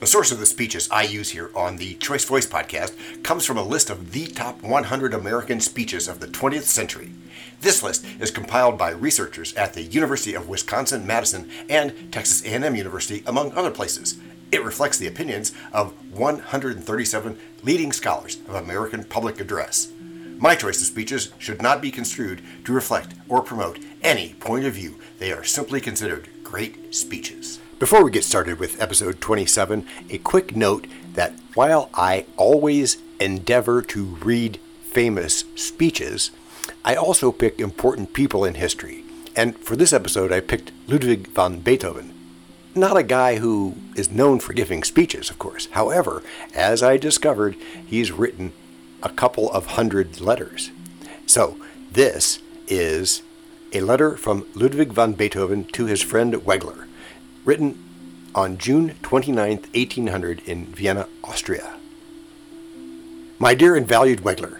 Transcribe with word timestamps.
The 0.00 0.06
source 0.06 0.30
of 0.30 0.38
the 0.38 0.46
speeches 0.46 0.88
I 0.92 1.02
use 1.02 1.30
here 1.30 1.50
on 1.56 1.76
the 1.76 1.94
Choice 1.94 2.24
Voice 2.24 2.46
podcast 2.46 3.24
comes 3.24 3.44
from 3.44 3.58
a 3.58 3.64
list 3.64 3.90
of 3.90 4.12
the 4.12 4.28
top 4.28 4.62
100 4.62 5.12
American 5.12 5.58
speeches 5.58 6.06
of 6.06 6.20
the 6.20 6.28
20th 6.28 6.62
century. 6.62 7.10
This 7.62 7.82
list 7.82 8.06
is 8.20 8.30
compiled 8.30 8.78
by 8.78 8.90
researchers 8.90 9.52
at 9.54 9.74
the 9.74 9.82
University 9.82 10.34
of 10.34 10.48
Wisconsin-Madison 10.48 11.50
and 11.68 12.12
Texas 12.12 12.44
A&M 12.44 12.76
University, 12.76 13.24
among 13.26 13.50
other 13.54 13.72
places. 13.72 14.20
It 14.52 14.62
reflects 14.62 14.98
the 14.98 15.08
opinions 15.08 15.52
of 15.72 15.92
137 16.16 17.36
leading 17.64 17.90
scholars 17.90 18.36
of 18.46 18.54
American 18.54 19.02
public 19.02 19.40
address. 19.40 19.90
My 20.38 20.54
choice 20.54 20.80
of 20.80 20.86
speeches 20.86 21.32
should 21.38 21.60
not 21.60 21.82
be 21.82 21.90
construed 21.90 22.40
to 22.66 22.72
reflect 22.72 23.14
or 23.28 23.42
promote 23.42 23.80
any 24.02 24.34
point 24.34 24.64
of 24.64 24.74
view. 24.74 25.00
They 25.18 25.32
are 25.32 25.42
simply 25.42 25.80
considered 25.80 26.28
great 26.44 26.94
speeches. 26.94 27.58
Before 27.78 28.02
we 28.02 28.10
get 28.10 28.24
started 28.24 28.58
with 28.58 28.82
episode 28.82 29.20
27, 29.20 29.86
a 30.10 30.18
quick 30.18 30.56
note 30.56 30.88
that 31.12 31.32
while 31.54 31.90
I 31.94 32.26
always 32.36 32.98
endeavor 33.20 33.82
to 33.82 34.04
read 34.16 34.58
famous 34.82 35.44
speeches, 35.54 36.32
I 36.84 36.96
also 36.96 37.30
pick 37.30 37.60
important 37.60 38.14
people 38.14 38.44
in 38.44 38.54
history. 38.54 39.04
And 39.36 39.56
for 39.56 39.76
this 39.76 39.92
episode, 39.92 40.32
I 40.32 40.40
picked 40.40 40.72
Ludwig 40.88 41.28
van 41.28 41.60
Beethoven. 41.60 42.12
Not 42.74 42.96
a 42.96 43.04
guy 43.04 43.36
who 43.36 43.76
is 43.94 44.10
known 44.10 44.40
for 44.40 44.54
giving 44.54 44.82
speeches, 44.82 45.30
of 45.30 45.38
course. 45.38 45.68
However, 45.70 46.24
as 46.56 46.82
I 46.82 46.96
discovered, 46.96 47.54
he's 47.86 48.10
written 48.10 48.52
a 49.04 49.08
couple 49.08 49.52
of 49.52 49.66
hundred 49.66 50.20
letters. 50.20 50.72
So, 51.26 51.56
this 51.92 52.40
is 52.66 53.22
a 53.72 53.82
letter 53.82 54.16
from 54.16 54.46
Ludwig 54.56 54.92
van 54.92 55.12
Beethoven 55.12 55.62
to 55.66 55.86
his 55.86 56.02
friend 56.02 56.34
Wegeler 56.34 56.88
written 57.48 57.82
on 58.34 58.58
June 58.58 58.94
29, 59.00 59.56
1800, 59.72 60.40
in 60.40 60.66
Vienna, 60.66 61.08
Austria. 61.24 61.76
My 63.38 63.54
dear 63.54 63.74
and 63.74 63.88
valued 63.88 64.20
Wegeler, 64.20 64.58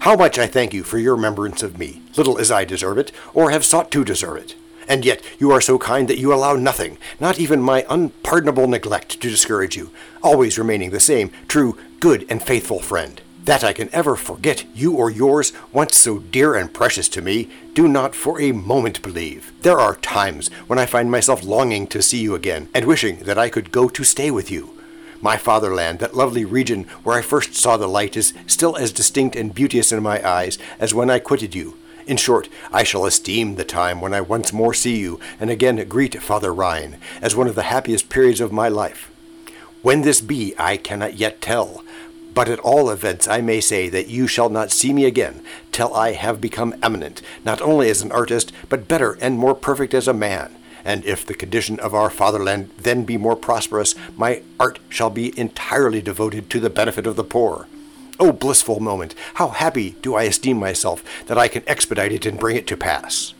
how 0.00 0.16
much 0.16 0.38
I 0.38 0.46
thank 0.46 0.72
you 0.72 0.82
for 0.82 0.96
your 0.96 1.16
remembrance 1.16 1.62
of 1.62 1.78
me, 1.78 2.00
little 2.16 2.38
as 2.38 2.50
I 2.50 2.64
deserve 2.64 2.96
it, 2.96 3.12
or 3.34 3.50
have 3.50 3.62
sought 3.62 3.90
to 3.90 4.06
deserve 4.06 4.38
it. 4.38 4.54
And 4.88 5.04
yet 5.04 5.22
you 5.38 5.50
are 5.50 5.60
so 5.60 5.78
kind 5.78 6.08
that 6.08 6.16
you 6.16 6.32
allow 6.32 6.54
nothing, 6.54 6.96
not 7.20 7.38
even 7.38 7.60
my 7.60 7.84
unpardonable 7.90 8.68
neglect, 8.68 9.20
to 9.20 9.28
discourage 9.28 9.76
you, 9.76 9.90
always 10.22 10.58
remaining 10.58 10.92
the 10.92 10.98
same 10.98 11.30
true, 11.46 11.76
good, 12.00 12.24
and 12.30 12.42
faithful 12.42 12.80
friend 12.80 13.20
that 13.44 13.64
I 13.64 13.72
can 13.72 13.88
ever 13.92 14.16
forget 14.16 14.64
you 14.74 14.94
or 14.94 15.10
yours, 15.10 15.52
once 15.72 15.96
so 15.96 16.18
dear 16.18 16.54
and 16.54 16.72
precious 16.72 17.08
to 17.10 17.22
me, 17.22 17.48
do 17.74 17.88
not 17.88 18.14
for 18.14 18.40
a 18.40 18.52
moment 18.52 19.02
believe. 19.02 19.52
There 19.62 19.80
are 19.80 19.96
times 19.96 20.48
when 20.66 20.78
I 20.78 20.86
find 20.86 21.10
myself 21.10 21.42
longing 21.42 21.86
to 21.88 22.02
see 22.02 22.20
you 22.20 22.34
again, 22.34 22.68
and 22.74 22.84
wishing 22.84 23.20
that 23.20 23.38
I 23.38 23.48
could 23.48 23.72
go 23.72 23.88
to 23.88 24.04
stay 24.04 24.30
with 24.30 24.50
you. 24.50 24.76
My 25.22 25.36
fatherland, 25.36 25.98
that 25.98 26.16
lovely 26.16 26.44
region 26.44 26.84
where 27.02 27.16
I 27.16 27.22
first 27.22 27.54
saw 27.54 27.76
the 27.76 27.86
light, 27.86 28.16
is 28.16 28.32
still 28.46 28.76
as 28.76 28.92
distinct 28.92 29.36
and 29.36 29.54
beauteous 29.54 29.92
in 29.92 30.02
my 30.02 30.26
eyes 30.26 30.58
as 30.78 30.94
when 30.94 31.10
I 31.10 31.18
quitted 31.18 31.54
you. 31.54 31.76
In 32.06 32.16
short, 32.16 32.48
I 32.72 32.82
shall 32.82 33.04
esteem 33.04 33.54
the 33.54 33.64
time 33.64 34.00
when 34.00 34.14
I 34.14 34.20
once 34.20 34.52
more 34.52 34.74
see 34.74 34.98
you, 34.98 35.20
and 35.38 35.50
again 35.50 35.86
greet 35.88 36.20
Father 36.22 36.52
Rhine, 36.52 36.96
as 37.20 37.36
one 37.36 37.46
of 37.46 37.54
the 37.54 37.64
happiest 37.64 38.08
periods 38.08 38.40
of 38.40 38.50
my 38.50 38.68
life. 38.68 39.10
When 39.82 40.02
this 40.02 40.20
be, 40.20 40.54
I 40.58 40.76
cannot 40.76 41.14
yet 41.14 41.40
tell, 41.40 41.84
but 42.34 42.48
at 42.48 42.60
all 42.60 42.90
events, 42.90 43.26
I 43.28 43.40
may 43.40 43.60
say 43.60 43.88
that 43.88 44.08
you 44.08 44.26
shall 44.26 44.48
not 44.48 44.70
see 44.70 44.92
me 44.92 45.04
again 45.04 45.42
till 45.72 45.94
I 45.94 46.12
have 46.12 46.40
become 46.40 46.74
eminent, 46.82 47.22
not 47.44 47.60
only 47.60 47.90
as 47.90 48.02
an 48.02 48.12
artist, 48.12 48.52
but 48.68 48.88
better 48.88 49.18
and 49.20 49.38
more 49.38 49.54
perfect 49.54 49.94
as 49.94 50.08
a 50.08 50.14
man. 50.14 50.56
And 50.84 51.04
if 51.04 51.26
the 51.26 51.34
condition 51.34 51.78
of 51.80 51.94
our 51.94 52.10
fatherland 52.10 52.70
then 52.78 53.04
be 53.04 53.16
more 53.16 53.36
prosperous, 53.36 53.94
my 54.16 54.42
art 54.58 54.78
shall 54.88 55.10
be 55.10 55.38
entirely 55.38 56.00
devoted 56.00 56.48
to 56.50 56.60
the 56.60 56.70
benefit 56.70 57.06
of 57.06 57.16
the 57.16 57.24
poor. 57.24 57.66
O 58.18 58.32
blissful 58.32 58.80
moment! 58.80 59.14
How 59.34 59.48
happy 59.48 59.96
do 60.02 60.14
I 60.14 60.24
esteem 60.24 60.58
myself 60.58 61.02
that 61.26 61.38
I 61.38 61.48
can 61.48 61.62
expedite 61.66 62.12
it 62.12 62.26
and 62.26 62.38
bring 62.38 62.56
it 62.56 62.66
to 62.68 62.76
pass. 62.76 63.34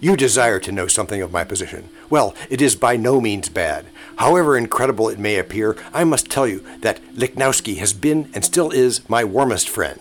You 0.00 0.16
desire 0.16 0.60
to 0.60 0.70
know 0.70 0.86
something 0.86 1.20
of 1.22 1.32
my 1.32 1.42
position. 1.42 1.88
Well, 2.08 2.32
it 2.48 2.60
is 2.60 2.76
by 2.76 2.96
no 2.96 3.20
means 3.20 3.48
bad. 3.48 3.86
However 4.16 4.56
incredible 4.56 5.08
it 5.08 5.18
may 5.18 5.38
appear, 5.38 5.76
I 5.92 6.04
must 6.04 6.30
tell 6.30 6.46
you 6.46 6.64
that 6.82 7.00
Lichnowsky 7.14 7.78
has 7.78 7.92
been 7.92 8.30
and 8.32 8.44
still 8.44 8.70
is 8.70 9.08
my 9.10 9.24
warmest 9.24 9.68
friend. 9.68 10.00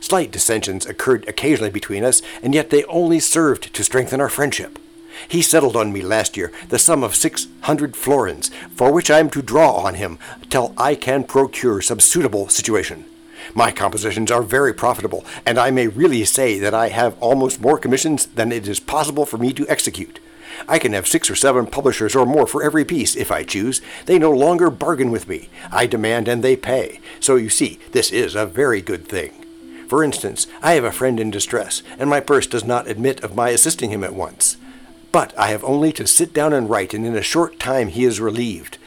Slight 0.00 0.30
dissensions 0.30 0.86
occurred 0.86 1.28
occasionally 1.28 1.70
between 1.70 2.04
us, 2.04 2.22
and 2.42 2.54
yet 2.54 2.70
they 2.70 2.84
only 2.84 3.20
served 3.20 3.74
to 3.74 3.84
strengthen 3.84 4.20
our 4.20 4.30
friendship. 4.30 4.78
He 5.28 5.42
settled 5.42 5.76
on 5.76 5.92
me 5.92 6.00
last 6.00 6.36
year 6.36 6.50
the 6.70 6.78
sum 6.78 7.04
of 7.04 7.14
six 7.14 7.46
hundred 7.62 7.96
florins, 7.96 8.50
for 8.74 8.92
which 8.92 9.10
I 9.10 9.18
am 9.18 9.28
to 9.30 9.42
draw 9.42 9.72
on 9.72 9.94
him 9.94 10.18
till 10.48 10.74
I 10.78 10.94
can 10.94 11.22
procure 11.22 11.82
some 11.82 12.00
suitable 12.00 12.48
situation. 12.48 13.04
My 13.54 13.70
compositions 13.70 14.30
are 14.30 14.42
very 14.42 14.72
profitable, 14.72 15.24
and 15.44 15.58
I 15.58 15.70
may 15.70 15.88
really 15.88 16.24
say 16.24 16.58
that 16.58 16.74
I 16.74 16.88
have 16.88 17.18
almost 17.20 17.60
more 17.60 17.78
commissions 17.78 18.26
than 18.26 18.52
it 18.52 18.66
is 18.66 18.80
possible 18.80 19.26
for 19.26 19.38
me 19.38 19.52
to 19.52 19.68
execute. 19.68 20.20
I 20.68 20.78
can 20.78 20.92
have 20.92 21.06
six 21.06 21.28
or 21.28 21.34
seven 21.34 21.66
publishers 21.66 22.14
or 22.14 22.26
more 22.26 22.46
for 22.46 22.62
every 22.62 22.84
piece, 22.84 23.16
if 23.16 23.30
I 23.30 23.42
choose. 23.42 23.80
They 24.06 24.18
no 24.18 24.30
longer 24.30 24.70
bargain 24.70 25.10
with 25.10 25.28
me. 25.28 25.48
I 25.70 25.86
demand 25.86 26.28
and 26.28 26.42
they 26.42 26.56
pay. 26.56 27.00
So 27.20 27.36
you 27.36 27.48
see, 27.48 27.80
this 27.92 28.10
is 28.10 28.34
a 28.34 28.46
very 28.46 28.80
good 28.80 29.06
thing. 29.08 29.32
For 29.88 30.02
instance, 30.02 30.46
I 30.62 30.72
have 30.74 30.84
a 30.84 30.92
friend 30.92 31.20
in 31.20 31.30
distress, 31.30 31.82
and 31.98 32.08
my 32.08 32.20
purse 32.20 32.46
does 32.46 32.64
not 32.64 32.88
admit 32.88 33.22
of 33.22 33.36
my 33.36 33.50
assisting 33.50 33.90
him 33.90 34.04
at 34.04 34.14
once. 34.14 34.56
But 35.12 35.36
I 35.38 35.48
have 35.48 35.62
only 35.64 35.92
to 35.92 36.06
sit 36.06 36.32
down 36.32 36.52
and 36.52 36.70
write, 36.70 36.94
and 36.94 37.04
in 37.04 37.16
a 37.16 37.22
short 37.22 37.58
time 37.58 37.88
he 37.88 38.04
is 38.04 38.20
relieved. 38.20 38.78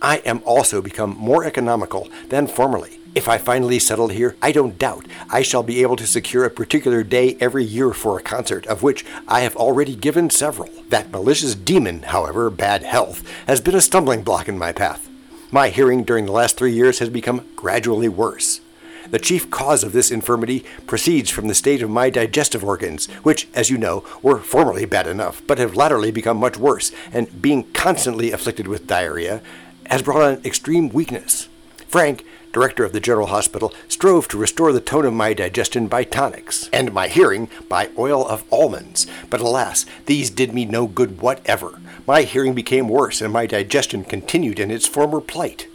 I 0.00 0.18
am 0.18 0.42
also 0.44 0.80
become 0.80 1.16
more 1.16 1.44
economical 1.44 2.08
than 2.28 2.46
formerly. 2.46 3.00
If 3.14 3.28
I 3.28 3.38
finally 3.38 3.78
settle 3.78 4.08
here, 4.08 4.36
I 4.42 4.50
don't 4.50 4.76
doubt 4.76 5.06
I 5.30 5.42
shall 5.42 5.62
be 5.62 5.82
able 5.82 5.94
to 5.96 6.06
secure 6.06 6.44
a 6.44 6.50
particular 6.50 7.04
day 7.04 7.36
every 7.38 7.62
year 7.62 7.92
for 7.92 8.18
a 8.18 8.22
concert, 8.22 8.66
of 8.66 8.82
which 8.82 9.06
I 9.28 9.42
have 9.42 9.54
already 9.54 9.94
given 9.94 10.30
several. 10.30 10.68
That 10.88 11.12
malicious 11.12 11.54
demon, 11.54 12.02
however, 12.02 12.50
bad 12.50 12.82
health, 12.82 13.22
has 13.46 13.60
been 13.60 13.76
a 13.76 13.80
stumbling 13.80 14.24
block 14.24 14.48
in 14.48 14.58
my 14.58 14.72
path. 14.72 15.08
My 15.52 15.68
hearing 15.68 16.02
during 16.02 16.26
the 16.26 16.32
last 16.32 16.56
three 16.56 16.72
years 16.72 16.98
has 16.98 17.08
become 17.08 17.46
gradually 17.54 18.08
worse. 18.08 18.60
The 19.08 19.20
chief 19.20 19.48
cause 19.48 19.84
of 19.84 19.92
this 19.92 20.10
infirmity 20.10 20.64
proceeds 20.88 21.30
from 21.30 21.46
the 21.46 21.54
state 21.54 21.82
of 21.82 21.90
my 21.90 22.10
digestive 22.10 22.64
organs, 22.64 23.06
which, 23.22 23.46
as 23.54 23.70
you 23.70 23.78
know, 23.78 24.02
were 24.22 24.40
formerly 24.40 24.86
bad 24.86 25.06
enough, 25.06 25.40
but 25.46 25.58
have 25.58 25.76
latterly 25.76 26.10
become 26.10 26.38
much 26.38 26.56
worse, 26.56 26.90
and 27.12 27.40
being 27.40 27.70
constantly 27.72 28.32
afflicted 28.32 28.66
with 28.66 28.88
diarrhea, 28.88 29.40
has 29.86 30.02
brought 30.02 30.22
on 30.22 30.44
extreme 30.44 30.88
weakness. 30.88 31.48
Frank 31.94 32.24
director 32.54 32.84
of 32.84 32.92
the 32.92 32.98
General 32.98 33.26
Hospital, 33.26 33.72
strove 33.88 34.26
to 34.28 34.38
restore 34.38 34.72
the 34.72 34.80
tone 34.80 35.04
of 35.04 35.12
my 35.12 35.34
digestion 35.34 35.86
by 35.86 36.04
tonics, 36.04 36.70
and 36.72 36.92
my 36.92 37.08
hearing 37.08 37.48
by 37.68 37.90
oil 37.98 38.26
of 38.26 38.44
almonds. 38.50 39.06
But 39.28 39.40
alas, 39.40 39.84
these 40.06 40.30
did 40.30 40.54
me 40.54 40.64
no 40.64 40.86
good 40.86 41.20
whatever. 41.20 41.80
My 42.06 42.22
hearing 42.22 42.54
became 42.54 42.88
worse, 42.88 43.20
and 43.20 43.32
my 43.32 43.46
digestion 43.46 44.04
continued 44.04 44.58
in 44.58 44.70
its 44.70 44.86
former 44.88 45.20
plight. 45.20 45.68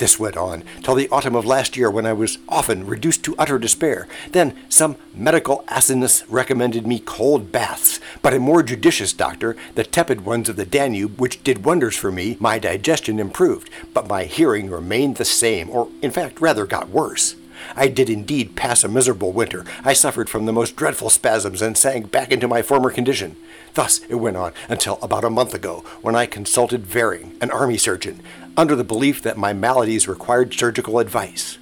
This 0.00 0.18
went 0.18 0.38
on 0.38 0.64
till 0.82 0.94
the 0.94 1.10
autumn 1.10 1.34
of 1.34 1.44
last 1.44 1.76
year 1.76 1.90
when 1.90 2.06
I 2.06 2.14
was 2.14 2.38
often 2.48 2.86
reduced 2.86 3.22
to 3.24 3.34
utter 3.38 3.58
despair. 3.58 4.08
Then 4.32 4.56
some 4.70 4.96
medical 5.14 5.62
asinus 5.68 6.24
recommended 6.26 6.86
me 6.86 7.00
cold 7.00 7.52
baths, 7.52 8.00
but 8.22 8.32
a 8.32 8.38
more 8.38 8.62
judicious 8.62 9.12
doctor, 9.12 9.58
the 9.74 9.84
tepid 9.84 10.22
ones 10.22 10.48
of 10.48 10.56
the 10.56 10.64
Danube, 10.64 11.20
which 11.20 11.44
did 11.44 11.66
wonders 11.66 11.96
for 11.96 12.10
me, 12.10 12.38
my 12.40 12.58
digestion 12.58 13.18
improved, 13.18 13.68
but 13.92 14.08
my 14.08 14.24
hearing 14.24 14.70
remained 14.70 15.16
the 15.16 15.24
same, 15.26 15.68
or 15.68 15.90
in 16.00 16.10
fact 16.10 16.40
rather 16.40 16.64
got 16.64 16.88
worse. 16.88 17.34
I 17.76 17.88
did 17.88 18.10
indeed 18.10 18.56
pass 18.56 18.84
a 18.84 18.88
miserable 18.88 19.32
winter. 19.32 19.64
I 19.84 19.92
suffered 19.92 20.28
from 20.28 20.46
the 20.46 20.52
most 20.52 20.76
dreadful 20.76 21.10
spasms 21.10 21.62
and 21.62 21.76
sank 21.76 22.10
back 22.10 22.32
into 22.32 22.48
my 22.48 22.62
former 22.62 22.90
condition. 22.90 23.36
Thus 23.74 24.00
it 24.08 24.16
went 24.16 24.36
on 24.36 24.52
until 24.68 24.98
about 25.02 25.24
a 25.24 25.30
month 25.30 25.54
ago, 25.54 25.84
when 26.02 26.16
I 26.16 26.26
consulted 26.26 26.84
Vering, 26.84 27.40
an 27.42 27.50
army 27.50 27.78
surgeon, 27.78 28.22
under 28.56 28.74
the 28.74 28.84
belief 28.84 29.22
that 29.22 29.38
my 29.38 29.52
maladies 29.52 30.08
required 30.08 30.52
surgical 30.52 30.98
advice. 30.98 31.58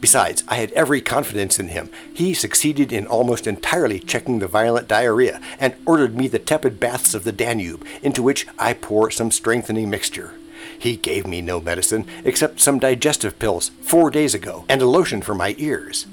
Besides, 0.00 0.42
I 0.48 0.56
had 0.56 0.72
every 0.72 1.00
confidence 1.00 1.60
in 1.60 1.68
him. 1.68 1.88
He 2.12 2.34
succeeded 2.34 2.92
in 2.92 3.06
almost 3.06 3.46
entirely 3.46 4.00
checking 4.00 4.40
the 4.40 4.48
violent 4.48 4.88
diarrhea 4.88 5.40
and 5.60 5.76
ordered 5.86 6.16
me 6.16 6.26
the 6.26 6.40
tepid 6.40 6.80
baths 6.80 7.14
of 7.14 7.22
the 7.22 7.30
Danube, 7.30 7.86
into 8.02 8.20
which 8.20 8.48
I 8.58 8.74
pour 8.74 9.12
some 9.12 9.30
strengthening 9.30 9.88
mixture. 9.88 10.34
He 10.82 10.96
gave 10.96 11.28
me 11.28 11.40
no 11.40 11.60
medicine 11.60 12.06
except 12.24 12.58
some 12.58 12.80
digestive 12.80 13.38
pills 13.38 13.70
four 13.82 14.10
days 14.10 14.34
ago 14.34 14.64
and 14.68 14.82
a 14.82 14.86
lotion 14.86 15.22
for 15.22 15.32
my 15.32 15.54
ears. 15.56 16.06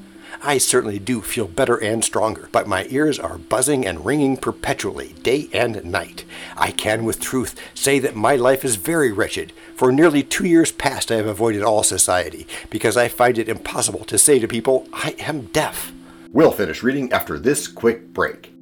I 0.43 0.59
certainly 0.59 0.99
do 0.99 1.21
feel 1.21 1.47
better 1.47 1.75
and 1.77 2.05
stronger, 2.05 2.49
but 2.51 2.67
my 2.67 2.85
ears 2.91 3.17
are 3.17 3.39
buzzing 3.39 3.83
and 3.87 4.05
ringing 4.05 4.37
perpetually, 4.37 5.15
day 5.23 5.49
and 5.53 5.83
night. 5.85 6.23
I 6.55 6.69
can 6.69 7.03
with 7.03 7.19
truth 7.19 7.59
say 7.73 7.97
that 7.97 8.15
my 8.15 8.35
life 8.35 8.63
is 8.63 8.75
very 8.75 9.11
wretched. 9.11 9.53
For 9.75 9.91
nearly 9.91 10.21
two 10.21 10.45
years 10.45 10.71
past 10.71 11.11
I 11.11 11.15
have 11.15 11.25
avoided 11.25 11.63
all 11.63 11.81
society, 11.81 12.45
because 12.69 12.95
I 12.95 13.07
find 13.07 13.39
it 13.39 13.49
impossible 13.49 14.05
to 14.05 14.19
say 14.19 14.37
to 14.37 14.47
people, 14.47 14.87
I 14.93 15.15
am 15.17 15.47
deaf. 15.47 15.91
We'll 16.31 16.51
finish 16.51 16.83
reading 16.83 17.11
after 17.11 17.39
this 17.39 17.67
quick 17.67 18.13
break. 18.13 18.53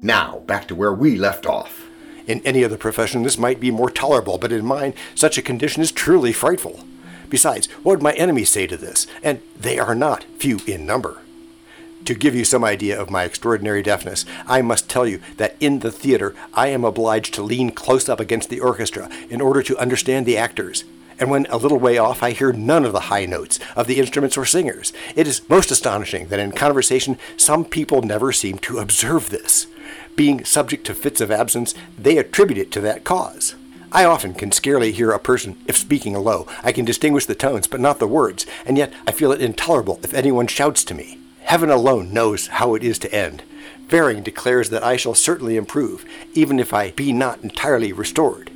Now, 0.00 0.38
back 0.46 0.68
to 0.68 0.74
where 0.74 0.94
we 0.94 1.18
left 1.18 1.44
off. 1.44 1.90
In 2.26 2.40
any 2.44 2.64
other 2.64 2.76
profession, 2.76 3.22
this 3.22 3.38
might 3.38 3.60
be 3.60 3.70
more 3.70 3.90
tolerable, 3.90 4.38
but 4.38 4.52
in 4.52 4.64
mine, 4.64 4.94
such 5.14 5.38
a 5.38 5.42
condition 5.42 5.82
is 5.82 5.92
truly 5.92 6.32
frightful. 6.32 6.84
Besides, 7.28 7.66
what 7.82 7.96
would 7.96 8.02
my 8.02 8.12
enemies 8.12 8.50
say 8.50 8.66
to 8.66 8.76
this? 8.76 9.06
And 9.22 9.40
they 9.58 9.78
are 9.78 9.94
not 9.94 10.24
few 10.38 10.60
in 10.66 10.84
number. 10.84 11.22
To 12.06 12.14
give 12.14 12.34
you 12.34 12.44
some 12.44 12.64
idea 12.64 13.00
of 13.00 13.10
my 13.10 13.22
extraordinary 13.22 13.82
deafness, 13.82 14.24
I 14.46 14.60
must 14.60 14.90
tell 14.90 15.06
you 15.06 15.20
that 15.36 15.56
in 15.60 15.78
the 15.78 15.92
theater 15.92 16.34
I 16.52 16.68
am 16.68 16.84
obliged 16.84 17.32
to 17.34 17.42
lean 17.42 17.70
close 17.70 18.08
up 18.08 18.18
against 18.18 18.50
the 18.50 18.60
orchestra 18.60 19.08
in 19.30 19.40
order 19.40 19.62
to 19.62 19.78
understand 19.78 20.26
the 20.26 20.36
actors. 20.36 20.84
And 21.18 21.30
when 21.30 21.46
a 21.46 21.56
little 21.56 21.78
way 21.78 21.98
off, 21.98 22.22
I 22.22 22.32
hear 22.32 22.52
none 22.52 22.84
of 22.84 22.92
the 22.92 23.00
high 23.00 23.26
notes 23.26 23.60
of 23.76 23.86
the 23.86 24.00
instruments 24.00 24.36
or 24.36 24.44
singers. 24.44 24.92
It 25.14 25.28
is 25.28 25.48
most 25.48 25.70
astonishing 25.70 26.26
that 26.28 26.40
in 26.40 26.50
conversation 26.50 27.18
some 27.36 27.64
people 27.64 28.02
never 28.02 28.32
seem 28.32 28.58
to 28.58 28.78
observe 28.78 29.30
this. 29.30 29.68
Being 30.16 30.44
subject 30.44 30.86
to 30.86 30.94
fits 30.94 31.20
of 31.20 31.30
absence, 31.30 31.74
they 31.98 32.18
attribute 32.18 32.58
it 32.58 32.72
to 32.72 32.80
that 32.82 33.04
cause. 33.04 33.54
I 33.90 34.04
often 34.04 34.32
can 34.32 34.52
scarcely 34.52 34.92
hear 34.92 35.10
a 35.10 35.18
person 35.18 35.58
if 35.66 35.76
speaking 35.76 36.14
low. 36.14 36.46
I 36.62 36.72
can 36.72 36.84
distinguish 36.86 37.26
the 37.26 37.34
tones, 37.34 37.66
but 37.66 37.80
not 37.80 37.98
the 37.98 38.06
words, 38.06 38.46
and 38.64 38.78
yet 38.78 38.92
I 39.06 39.12
feel 39.12 39.32
it 39.32 39.42
intolerable 39.42 40.00
if 40.02 40.14
anyone 40.14 40.46
shouts 40.46 40.82
to 40.84 40.94
me. 40.94 41.18
Heaven 41.40 41.68
alone 41.68 42.12
knows 42.12 42.46
how 42.46 42.74
it 42.74 42.82
is 42.82 42.98
to 43.00 43.14
end. 43.14 43.42
Vering 43.88 44.24
declares 44.24 44.70
that 44.70 44.82
I 44.82 44.96
shall 44.96 45.14
certainly 45.14 45.56
improve, 45.56 46.06
even 46.32 46.58
if 46.58 46.72
I 46.72 46.92
be 46.92 47.12
not 47.12 47.42
entirely 47.42 47.92
restored. 47.92 48.50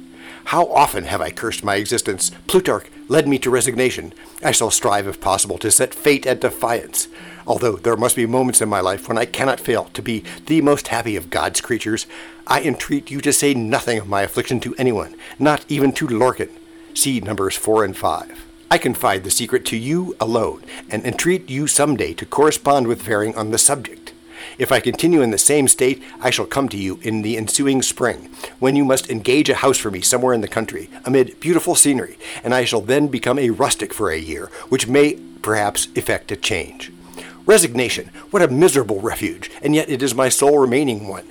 How 0.46 0.66
often 0.68 1.04
have 1.04 1.20
I 1.20 1.30
cursed 1.30 1.62
my 1.62 1.74
existence? 1.74 2.30
Plutarch 2.46 2.86
led 3.08 3.28
me 3.28 3.38
to 3.38 3.50
resignation. 3.50 4.12
I 4.42 4.50
shall 4.52 4.70
strive, 4.70 5.06
if 5.06 5.20
possible, 5.20 5.58
to 5.58 5.70
set 5.70 5.94
fate 5.94 6.26
at 6.26 6.40
defiance. 6.40 7.08
Although 7.46 7.76
there 7.76 7.96
must 7.96 8.16
be 8.16 8.26
moments 8.26 8.60
in 8.60 8.68
my 8.68 8.80
life 8.80 9.08
when 9.08 9.18
I 9.18 9.24
cannot 9.24 9.60
fail 9.60 9.84
to 9.94 10.02
be 10.02 10.24
the 10.46 10.60
most 10.60 10.88
happy 10.88 11.16
of 11.16 11.30
God's 11.30 11.60
creatures, 11.60 12.06
I 12.46 12.62
entreat 12.62 13.10
you 13.10 13.20
to 13.20 13.32
say 13.32 13.54
nothing 13.54 13.98
of 13.98 14.08
my 14.08 14.22
affliction 14.22 14.60
to 14.60 14.74
anyone, 14.76 15.16
not 15.38 15.64
even 15.68 15.92
to 15.92 16.06
Lorchen. 16.06 16.50
See 16.94 17.20
numbers 17.20 17.56
4 17.56 17.84
and 17.84 17.96
5. 17.96 18.46
I 18.68 18.78
confide 18.78 19.22
the 19.22 19.30
secret 19.30 19.64
to 19.66 19.76
you 19.76 20.16
alone, 20.18 20.62
and 20.90 21.04
entreat 21.04 21.48
you 21.48 21.68
some 21.68 21.96
day 21.96 22.14
to 22.14 22.26
correspond 22.26 22.88
with 22.88 23.02
Vering 23.02 23.36
on 23.36 23.52
the 23.52 23.58
subject. 23.58 24.05
If 24.58 24.72
I 24.72 24.80
continue 24.80 25.22
in 25.22 25.30
the 25.30 25.38
same 25.38 25.68
state, 25.68 26.02
I 26.20 26.30
shall 26.30 26.46
come 26.46 26.68
to 26.70 26.76
you 26.76 26.98
in 27.02 27.22
the 27.22 27.36
ensuing 27.36 27.82
spring, 27.82 28.30
when 28.58 28.76
you 28.76 28.84
must 28.84 29.10
engage 29.10 29.48
a 29.48 29.56
house 29.56 29.78
for 29.78 29.90
me 29.90 30.00
somewhere 30.00 30.34
in 30.34 30.40
the 30.40 30.48
country, 30.48 30.88
amid 31.04 31.40
beautiful 31.40 31.74
scenery, 31.74 32.18
and 32.42 32.54
I 32.54 32.64
shall 32.64 32.80
then 32.80 33.08
become 33.08 33.38
a 33.38 33.50
rustic 33.50 33.92
for 33.92 34.10
a 34.10 34.18
year, 34.18 34.46
which 34.68 34.88
may 34.88 35.14
perhaps 35.42 35.88
effect 35.94 36.32
a 36.32 36.36
change. 36.36 36.92
Resignation, 37.46 38.10
what 38.30 38.42
a 38.42 38.48
miserable 38.48 39.00
refuge, 39.00 39.50
and 39.62 39.74
yet 39.74 39.88
it 39.88 40.02
is 40.02 40.14
my 40.14 40.28
sole 40.28 40.58
remaining 40.58 41.06
one. 41.06 41.28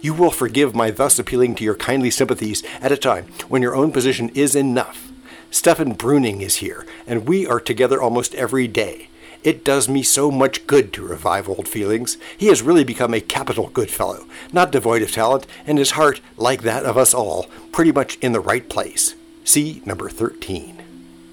You 0.00 0.12
will 0.12 0.32
forgive 0.32 0.74
my 0.74 0.90
thus 0.90 1.20
appealing 1.20 1.54
to 1.54 1.64
your 1.64 1.76
kindly 1.76 2.10
sympathies 2.10 2.64
at 2.80 2.90
a 2.90 2.96
time 2.96 3.26
when 3.48 3.62
your 3.62 3.76
own 3.76 3.92
position 3.92 4.30
is 4.30 4.56
enough. 4.56 5.12
Stefan 5.52 5.94
Breuning 5.94 6.40
is 6.40 6.56
here, 6.56 6.84
and 7.06 7.28
we 7.28 7.46
are 7.46 7.60
together 7.60 8.02
almost 8.02 8.34
every 8.34 8.66
day. 8.66 9.08
It 9.44 9.64
does 9.64 9.88
me 9.88 10.02
so 10.02 10.30
much 10.30 10.66
good 10.66 10.92
to 10.92 11.06
revive 11.06 11.48
old 11.48 11.66
feelings. 11.66 12.16
He 12.36 12.46
has 12.46 12.62
really 12.62 12.84
become 12.84 13.12
a 13.12 13.20
capital 13.20 13.70
good 13.70 13.90
fellow, 13.90 14.26
not 14.52 14.70
devoid 14.70 15.02
of 15.02 15.10
talent, 15.10 15.46
and 15.66 15.78
his 15.78 15.92
heart, 15.92 16.20
like 16.36 16.62
that 16.62 16.84
of 16.84 16.96
us 16.96 17.12
all, 17.12 17.48
pretty 17.72 17.90
much 17.90 18.16
in 18.16 18.32
the 18.32 18.40
right 18.40 18.68
place. 18.68 19.14
See 19.44 19.82
number 19.84 20.08
13. 20.08 20.82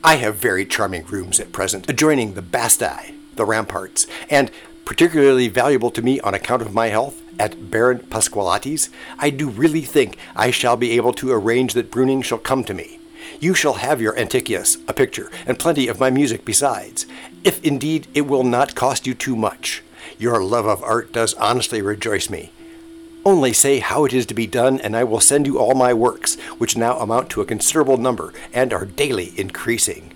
I 0.03 0.15
have 0.15 0.38
very 0.38 0.65
charming 0.65 1.06
rooms 1.06 1.39
at 1.39 1.51
present, 1.51 1.89
adjoining 1.89 2.33
the 2.33 2.41
Bastei, 2.41 3.13
the 3.35 3.45
ramparts, 3.45 4.07
and 4.29 4.50
particularly 4.85 5.47
valuable 5.47 5.91
to 5.91 6.01
me 6.01 6.19
on 6.21 6.33
account 6.33 6.63
of 6.63 6.73
my 6.73 6.88
health, 6.88 7.21
at 7.39 7.71
Baron 7.71 8.00
Pasqualati's, 8.00 8.89
I 9.17 9.29
do 9.29 9.50
really 9.50 9.81
think 9.81 10.17
I 10.35 10.51
shall 10.51 10.75
be 10.75 10.91
able 10.91 11.13
to 11.13 11.31
arrange 11.31 11.73
that 11.73 11.89
Breuning 11.89 12.23
shall 12.23 12.38
come 12.38 12.63
to 12.65 12.73
me. 12.73 12.99
You 13.40 13.54
shall 13.54 13.76
have 13.76 14.02
your 14.02 14.18
Antiochus, 14.18 14.78
a 14.88 14.94
picture, 14.94 15.31
and 15.46 15.60
plenty 15.60 15.88
of 15.88 16.00
my 16.00 16.10
music 16.10 16.46
besides, 16.46 17.06
if 17.44 17.64
indeed 17.64 18.08
it 18.14 18.22
will 18.22 18.44
not 18.44 18.76
cost 18.76 19.08
you 19.08 19.14
too 19.14 19.36
much. 19.36 19.84
Your 20.18 20.44
love 20.44 20.66
of 20.66 20.84
art 20.84 21.14
does 21.14 21.34
honestly 21.36 21.81
rejoice 21.81 22.30
me. 22.30 22.52
Only 23.26 23.54
say 23.54 23.80
how 23.80 24.06
it 24.06 24.14
is 24.14 24.26
to 24.28 24.34
be 24.34 24.48
done, 24.48 24.80
and 24.80 24.96
I 24.96 25.04
will 25.04 25.20
send 25.20 25.46
you 25.46 25.60
all 25.60 25.76
my 25.76 25.94
works, 25.94 26.36
which 26.58 26.78
now 26.78 26.98
amount 27.00 27.30
to 27.31 27.42
a 27.42 27.46
considerable 27.46 27.98
number 27.98 28.34
and 28.54 28.74
are 28.74 28.86
daily 28.86 29.34
increasing. 29.38 30.14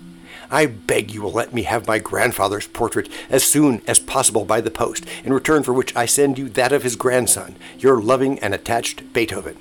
I 0.50 0.66
beg 0.66 1.12
you 1.12 1.22
will 1.22 1.32
let 1.32 1.54
me 1.54 1.62
have 1.62 1.86
my 1.86 1.98
grandfather's 1.98 2.66
portrait 2.66 3.08
as 3.30 3.44
soon 3.44 3.82
as 3.86 3.98
possible 3.98 4.44
by 4.44 4.60
the 4.60 4.70
post, 4.70 5.04
in 5.24 5.32
return 5.32 5.62
for 5.62 5.72
which 5.72 5.94
I 5.96 6.06
send 6.06 6.38
you 6.38 6.48
that 6.50 6.72
of 6.72 6.82
his 6.82 6.96
grandson, 6.96 7.56
your 7.78 8.00
loving 8.00 8.38
and 8.38 8.54
attached 8.54 9.12
Beethoven. 9.12 9.56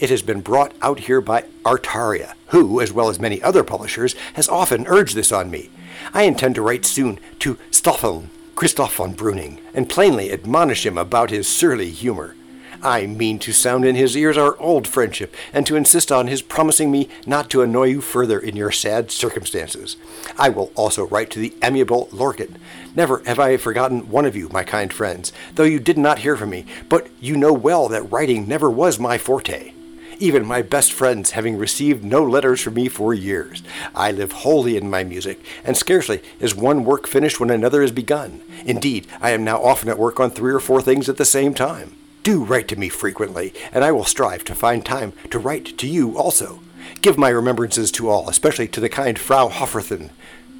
It 0.00 0.08
has 0.08 0.22
been 0.22 0.40
brought 0.40 0.72
out 0.80 1.00
here 1.00 1.20
by 1.20 1.44
Artaria, 1.62 2.32
who, 2.46 2.80
as 2.80 2.90
well 2.90 3.10
as 3.10 3.20
many 3.20 3.42
other 3.42 3.62
publishers, 3.62 4.14
has 4.32 4.48
often 4.48 4.86
urged 4.86 5.14
this 5.14 5.30
on 5.30 5.50
me. 5.50 5.68
I 6.14 6.22
intend 6.22 6.54
to 6.54 6.62
write 6.62 6.86
soon 6.86 7.20
to 7.40 7.58
Stoffel, 7.70 8.24
Christoph 8.54 8.96
von 8.96 9.14
Breuning, 9.14 9.58
and 9.74 9.90
plainly 9.90 10.32
admonish 10.32 10.86
him 10.86 10.96
about 10.96 11.28
his 11.28 11.46
surly 11.46 11.90
humor. 11.90 12.34
I 12.82 13.04
mean 13.04 13.38
to 13.40 13.52
sound 13.52 13.84
in 13.84 13.94
his 13.94 14.16
ears 14.16 14.38
our 14.38 14.58
old 14.58 14.88
friendship, 14.88 15.34
and 15.52 15.66
to 15.66 15.76
insist 15.76 16.10
on 16.10 16.28
his 16.28 16.40
promising 16.40 16.90
me 16.90 17.10
not 17.26 17.50
to 17.50 17.60
annoy 17.60 17.88
you 17.88 18.00
further 18.00 18.38
in 18.38 18.56
your 18.56 18.70
sad 18.70 19.10
circumstances. 19.10 19.98
I 20.38 20.48
will 20.48 20.72
also 20.76 21.06
write 21.08 21.28
to 21.32 21.40
the 21.40 21.54
amiable 21.62 22.06
Lorchen. 22.10 22.56
Never 22.96 23.22
have 23.26 23.38
I 23.38 23.58
forgotten 23.58 24.08
one 24.08 24.24
of 24.24 24.34
you, 24.34 24.48
my 24.48 24.64
kind 24.64 24.94
friends, 24.94 25.30
though 25.56 25.64
you 25.64 25.78
did 25.78 25.98
not 25.98 26.20
hear 26.20 26.38
from 26.38 26.48
me, 26.48 26.64
but 26.88 27.08
you 27.20 27.36
know 27.36 27.52
well 27.52 27.86
that 27.88 28.10
writing 28.10 28.48
never 28.48 28.70
was 28.70 28.98
my 28.98 29.18
forte 29.18 29.74
even 30.20 30.46
my 30.46 30.62
best 30.62 30.92
friends 30.92 31.32
having 31.32 31.56
received 31.56 32.04
no 32.04 32.22
letters 32.22 32.60
from 32.60 32.74
me 32.74 32.88
for 32.88 33.12
years. 33.14 33.62
I 33.94 34.12
live 34.12 34.32
wholly 34.32 34.76
in 34.76 34.90
my 34.90 35.02
music, 35.02 35.40
and 35.64 35.76
scarcely 35.76 36.22
is 36.38 36.54
one 36.54 36.84
work 36.84 37.08
finished 37.08 37.40
when 37.40 37.50
another 37.50 37.82
is 37.82 37.90
begun. 37.90 38.42
Indeed, 38.64 39.06
I 39.20 39.30
am 39.30 39.42
now 39.42 39.62
often 39.62 39.88
at 39.88 39.98
work 39.98 40.20
on 40.20 40.30
three 40.30 40.52
or 40.52 40.60
four 40.60 40.82
things 40.82 41.08
at 41.08 41.16
the 41.16 41.24
same 41.24 41.54
time. 41.54 41.96
Do 42.22 42.44
write 42.44 42.68
to 42.68 42.76
me 42.76 42.90
frequently, 42.90 43.54
and 43.72 43.82
I 43.82 43.92
will 43.92 44.04
strive 44.04 44.44
to 44.44 44.54
find 44.54 44.84
time 44.84 45.14
to 45.30 45.38
write 45.38 45.78
to 45.78 45.88
you 45.88 46.18
also. 46.18 46.60
Give 47.00 47.16
my 47.16 47.30
remembrances 47.30 47.90
to 47.92 48.10
all, 48.10 48.28
especially 48.28 48.68
to 48.68 48.80
the 48.80 48.90
kind 48.90 49.18
Frau 49.18 49.48
Hofräthin 49.48 50.10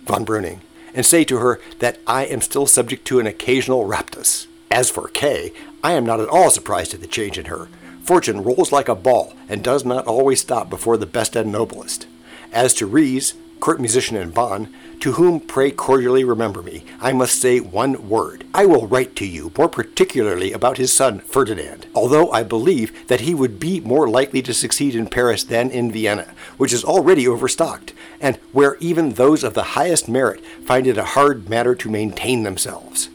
von 0.05 0.25
Breuning, 0.25 0.61
and 0.95 1.05
say 1.05 1.23
to 1.25 1.37
her 1.37 1.61
that 1.81 1.99
I 2.07 2.25
am 2.25 2.41
still 2.41 2.67
subject 2.67 3.07
to 3.09 3.21
an 3.21 3.27
occasional 3.27 3.87
raptus. 3.87 4.47
As 4.71 4.91
for 4.91 5.09
Kay, 5.09 5.53
I 5.83 5.93
am 5.93 6.07
not 6.07 6.21
at 6.21 6.29
all 6.29 6.51
surprised 6.51 6.95
at 6.95 7.01
the 7.01 7.07
change 7.07 7.37
in 7.37 7.47
her. 7.47 7.69
Fortune 8.11 8.43
rolls 8.43 8.73
like 8.73 8.89
a 8.89 8.97
ball 8.97 9.35
and 9.49 9.63
does 9.63 9.85
not 9.85 10.05
always 10.05 10.41
stop 10.41 10.69
before 10.69 10.97
the 10.97 11.07
best 11.07 11.37
and 11.37 11.53
noblest. 11.53 12.09
As 12.53 12.75
to 12.75 12.87
Ries, 12.87 13.35
court 13.61 13.79
musician 13.79 14.17
in 14.17 14.31
Bonn, 14.31 14.75
to 14.99 15.13
whom 15.13 15.39
pray 15.39 15.71
cordially 15.71 16.25
remember 16.25 16.61
me, 16.61 16.83
I 17.01 17.13
must 17.13 17.41
say 17.41 17.61
one 17.61 18.09
word. 18.09 18.45
I 18.53 18.67
will 18.67 18.89
write 18.89 19.15
to 19.15 19.25
you 19.25 19.53
more 19.57 19.69
particularly 19.69 20.53
about 20.53 20.77
his 20.77 20.93
son 20.93 21.21
Ferdinand, 21.21 21.87
although 21.95 22.33
I 22.33 22.43
believe 22.43 23.07
that 23.07 23.21
he 23.21 23.33
would 23.33 23.61
be 23.61 23.79
more 23.79 24.09
likely 24.09 24.43
to 24.43 24.53
succeed 24.53 24.97
in 24.97 25.07
Paris 25.07 25.45
than 25.45 25.71
in 25.71 25.93
Vienna, 25.93 26.35
which 26.57 26.73
is 26.73 26.83
already 26.83 27.29
overstocked, 27.29 27.93
and 28.21 28.39
where 28.51 28.77
even 28.81 29.11
those 29.11 29.45
of 29.45 29.55
the 29.55 29.79
highest 29.79 30.09
merit 30.09 30.45
find 30.67 30.89
it 30.89 30.99
a 30.99 31.15
hard 31.15 31.49
matter 31.49 31.77
to 31.77 31.89
maintain 31.89 32.43
themselves. 32.43 33.09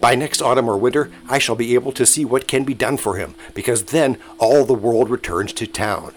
By 0.00 0.14
next 0.14 0.40
autumn 0.40 0.68
or 0.68 0.76
winter, 0.76 1.10
I 1.28 1.38
shall 1.38 1.56
be 1.56 1.74
able 1.74 1.92
to 1.92 2.06
see 2.06 2.24
what 2.24 2.46
can 2.46 2.64
be 2.64 2.74
done 2.74 2.96
for 2.96 3.16
him, 3.16 3.34
because 3.52 3.84
then 3.84 4.18
all 4.38 4.64
the 4.64 4.74
world 4.74 5.10
returns 5.10 5.52
to 5.54 5.66
town. 5.66 6.12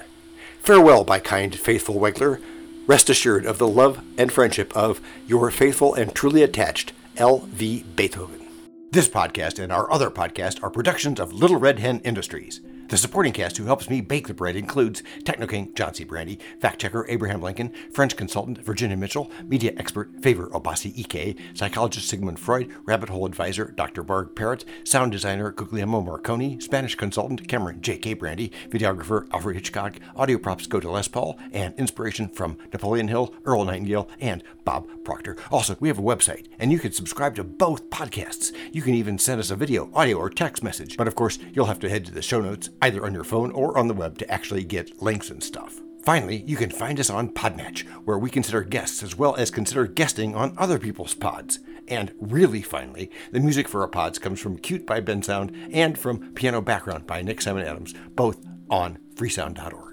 Farewell, 0.59 1.03
my 1.05 1.19
kind, 1.19 1.55
faithful 1.55 1.95
Wegeler. 1.95 2.41
Rest 2.85 3.09
assured 3.09 3.45
of 3.45 3.57
the 3.57 3.67
love 3.67 4.03
and 4.17 4.31
friendship 4.31 4.75
of 4.75 5.01
your 5.25 5.49
faithful 5.49 5.93
and 5.95 6.13
truly 6.13 6.43
attached 6.43 6.93
L. 7.17 7.39
V. 7.39 7.83
Beethoven. 7.95 8.47
This 8.91 9.07
podcast 9.07 9.57
and 9.57 9.71
our 9.71 9.91
other 9.91 10.11
podcast 10.11 10.61
are 10.61 10.69
productions 10.69 11.19
of 11.19 11.33
Little 11.33 11.57
Red 11.57 11.79
Hen 11.79 12.01
Industries. 12.03 12.61
The 12.91 12.97
supporting 12.97 13.31
cast 13.31 13.55
who 13.55 13.63
helps 13.63 13.89
me 13.89 14.01
bake 14.01 14.27
the 14.27 14.33
bread 14.33 14.57
includes 14.57 15.01
Techno 15.23 15.47
King 15.47 15.73
John 15.75 15.93
C. 15.93 16.03
Brandy, 16.03 16.39
fact 16.59 16.81
checker 16.81 17.05
Abraham 17.07 17.41
Lincoln, 17.41 17.71
French 17.93 18.17
consultant 18.17 18.57
Virginia 18.65 18.97
Mitchell, 18.97 19.31
media 19.45 19.71
expert 19.77 20.09
Favour 20.21 20.49
Obasi 20.49 20.99
Ike, 20.99 21.37
psychologist 21.53 22.09
Sigmund 22.09 22.37
Freud, 22.37 22.69
rabbit 22.83 23.07
hole 23.07 23.25
advisor 23.25 23.71
Dr. 23.77 24.03
Marg 24.03 24.35
Perrott, 24.35 24.65
sound 24.83 25.13
designer 25.13 25.51
Guglielmo 25.53 26.01
Marconi, 26.01 26.59
Spanish 26.59 26.95
consultant 26.95 27.47
Cameron 27.47 27.81
J.K. 27.81 28.15
Brandy, 28.15 28.51
videographer 28.67 29.25
Alfred 29.31 29.55
Hitchcock, 29.55 29.95
audio 30.17 30.37
props 30.37 30.67
go 30.67 30.81
to 30.81 30.91
Les 30.91 31.07
Paul, 31.07 31.39
and 31.53 31.73
inspiration 31.79 32.27
from 32.27 32.57
Napoleon 32.73 33.07
Hill, 33.07 33.33
Earl 33.45 33.63
Nightingale, 33.63 34.09
and 34.19 34.43
Bob 34.65 34.85
Proctor. 35.05 35.37
Also, 35.49 35.77
we 35.79 35.87
have 35.87 35.97
a 35.97 36.01
website, 36.01 36.47
and 36.59 36.73
you 36.73 36.79
can 36.79 36.91
subscribe 36.91 37.35
to 37.35 37.45
both 37.45 37.89
podcasts. 37.89 38.51
You 38.73 38.81
can 38.81 38.95
even 38.95 39.17
send 39.17 39.39
us 39.39 39.49
a 39.49 39.55
video, 39.55 39.89
audio, 39.93 40.17
or 40.17 40.29
text 40.29 40.61
message. 40.61 40.97
But 40.97 41.07
of 41.07 41.15
course, 41.15 41.39
you'll 41.53 41.67
have 41.67 41.79
to 41.79 41.89
head 41.89 42.05
to 42.05 42.11
the 42.11 42.21
show 42.21 42.41
notes 42.41 42.69
either 42.81 43.05
on 43.05 43.13
your 43.13 43.23
phone 43.23 43.51
or 43.51 43.77
on 43.77 43.87
the 43.87 43.93
web 43.93 44.17
to 44.17 44.31
actually 44.31 44.63
get 44.63 45.01
links 45.01 45.29
and 45.29 45.43
stuff. 45.43 45.81
Finally, 46.03 46.43
you 46.47 46.57
can 46.57 46.71
find 46.71 46.99
us 46.99 47.11
on 47.11 47.29
Podmatch, 47.29 47.87
where 48.05 48.17
we 48.17 48.29
consider 48.29 48.63
guests 48.63 49.03
as 49.03 49.15
well 49.15 49.35
as 49.35 49.51
consider 49.51 49.85
guesting 49.85 50.35
on 50.35 50.55
other 50.57 50.79
people's 50.79 51.13
pods. 51.13 51.59
And 51.87 52.11
really 52.19 52.61
finally, 52.61 53.11
the 53.31 53.39
music 53.39 53.67
for 53.67 53.81
our 53.81 53.87
pods 53.87 54.17
comes 54.17 54.39
from 54.39 54.57
Cute 54.57 54.85
by 54.85 55.01
Bensound 55.01 55.69
and 55.73 55.97
from 55.97 56.33
Piano 56.33 56.61
Background 56.61 57.05
by 57.05 57.21
Nick 57.21 57.41
Simon 57.41 57.67
Adams, 57.67 57.93
both 58.15 58.43
on 58.69 58.97
freesound.org. 59.15 59.90